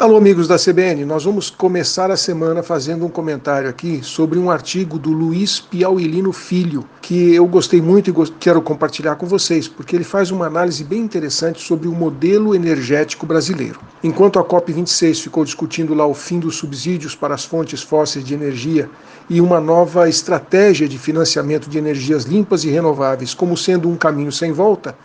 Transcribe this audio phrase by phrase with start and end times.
[0.00, 4.50] Alô, amigos da CBN, nós vamos começar a semana fazendo um comentário aqui sobre um
[4.50, 9.94] artigo do Luiz Piauilino Filho, que eu gostei muito e quero compartilhar com vocês, porque
[9.94, 13.78] ele faz uma análise bem interessante sobre o modelo energético brasileiro.
[14.02, 18.32] Enquanto a COP26 ficou discutindo lá o fim dos subsídios para as fontes fósseis de
[18.32, 18.88] energia
[19.28, 24.32] e uma nova estratégia de financiamento de energias limpas e renováveis como sendo um caminho
[24.32, 24.96] sem volta,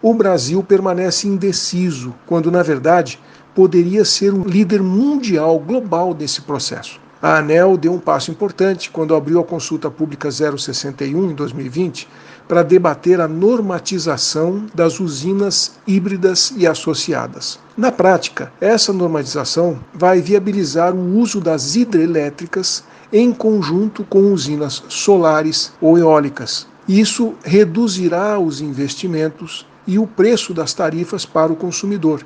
[0.00, 3.18] o Brasil permanece indeciso, quando na verdade
[3.56, 7.00] poderia ser um líder mundial, global desse processo.
[7.22, 12.06] A ANEL deu um passo importante quando abriu a consulta pública 061 em 2020
[12.46, 17.58] para debater a normatização das usinas híbridas e associadas.
[17.74, 25.72] Na prática, essa normatização vai viabilizar o uso das hidrelétricas em conjunto com usinas solares
[25.80, 26.66] ou eólicas.
[26.86, 32.22] Isso reduzirá os investimentos e o preço das tarifas para o consumidor,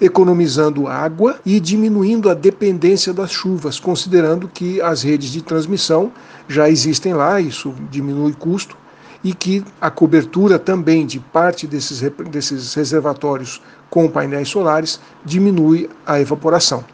[0.00, 6.12] economizando água e diminuindo a dependência das chuvas, considerando que as redes de transmissão
[6.48, 8.76] já existem lá, isso diminui custo,
[9.22, 16.20] e que a cobertura também de parte desses, desses reservatórios com painéis solares diminui a
[16.20, 16.84] evaporação.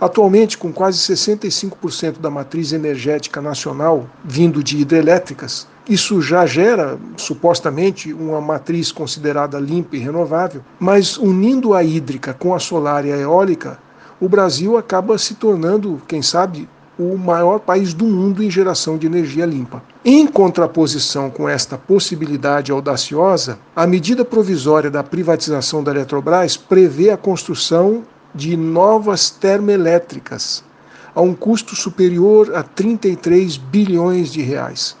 [0.00, 8.12] Atualmente, com quase 65% da matriz energética nacional vindo de hidrelétricas, isso já gera, supostamente,
[8.12, 13.18] uma matriz considerada limpa e renovável, mas unindo a hídrica com a solar e a
[13.18, 13.78] eólica,
[14.18, 16.68] o Brasil acaba se tornando, quem sabe,
[16.98, 19.82] o maior país do mundo em geração de energia limpa.
[20.04, 27.16] Em contraposição com esta possibilidade audaciosa, a medida provisória da privatização da Eletrobras prevê a
[27.16, 30.64] construção de novas termoelétricas
[31.14, 34.96] a um custo superior a 33 bilhões de reais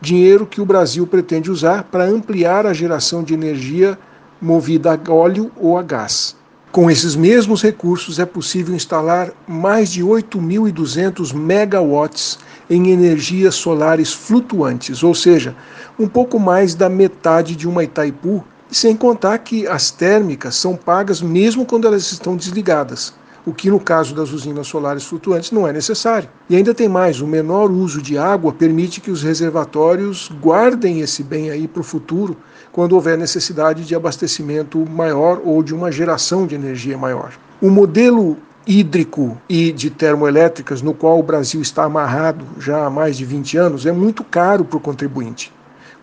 [0.00, 3.98] dinheiro que o Brasil pretende usar para ampliar a geração de energia
[4.40, 6.36] movida a óleo ou a gás.
[6.70, 15.02] Com esses mesmos recursos é possível instalar mais de 8.200 megawatts em energias solares flutuantes,
[15.02, 15.56] ou seja,
[15.98, 21.20] um pouco mais da metade de uma Itaipu, sem contar que as térmicas são pagas
[21.20, 23.14] mesmo quando elas estão desligadas
[23.48, 26.28] o que no caso das usinas solares flutuantes não é necessário.
[26.50, 31.22] E ainda tem mais: o menor uso de água permite que os reservatórios guardem esse
[31.22, 32.36] bem aí para o futuro,
[32.70, 37.32] quando houver necessidade de abastecimento maior ou de uma geração de energia maior.
[37.60, 38.36] O modelo
[38.66, 43.56] hídrico e de termoelétricas, no qual o Brasil está amarrado já há mais de 20
[43.56, 45.50] anos, é muito caro para o contribuinte.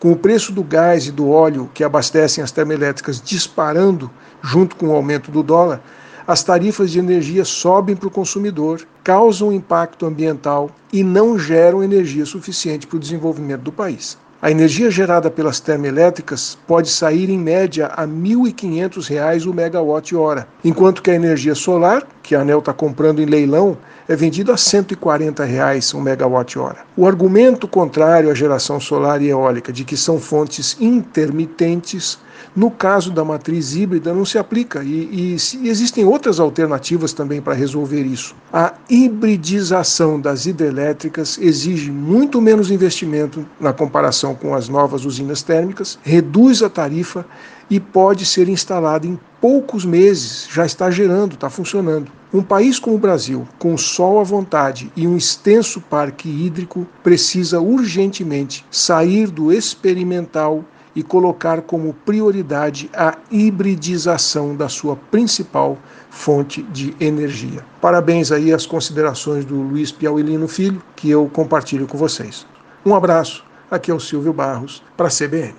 [0.05, 4.89] Com o preço do gás e do óleo que abastecem as termoelétricas disparando junto com
[4.89, 5.81] o aumento do dólar,
[6.27, 12.23] as tarifas de energia sobem para o consumidor, causam impacto ambiental e não geram energia
[12.23, 14.15] suficiente para o desenvolvimento do país.
[14.39, 21.01] A energia gerada pelas termoelétricas pode sair em média a R$ 1.500 o megawatt-hora, enquanto
[21.01, 23.77] que a energia solar, que a ANEL está comprando em leilão,
[24.07, 26.79] é vendida a 140 reais um megawatt-hora.
[26.97, 32.19] O argumento contrário à geração solar e eólica de que são fontes intermitentes
[32.55, 37.53] no caso da matriz híbrida, não se aplica e, e existem outras alternativas também para
[37.53, 38.35] resolver isso.
[38.51, 45.99] A hibridização das hidrelétricas exige muito menos investimento na comparação com as novas usinas térmicas,
[46.01, 47.25] reduz a tarifa
[47.69, 52.11] e pode ser instalada em poucos meses, já está gerando, está funcionando.
[52.33, 57.59] Um país como o Brasil, com sol à vontade e um extenso parque hídrico, precisa
[57.59, 65.77] urgentemente sair do experimental e colocar como prioridade a hibridização da sua principal
[66.09, 67.63] fonte de energia.
[67.79, 72.47] Parabéns aí às considerações do Luiz Piauilino Filho, que eu compartilho com vocês.
[72.83, 75.55] Um abraço, aqui é o Silvio Barros, para a CBN.